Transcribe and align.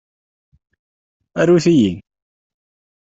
Arut-iyi-n! 1.39 1.97